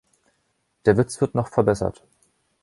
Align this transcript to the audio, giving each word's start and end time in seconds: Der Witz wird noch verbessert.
Der 0.87 0.97
Witz 0.97 1.21
wird 1.21 1.35
noch 1.35 1.49
verbessert. 1.49 2.03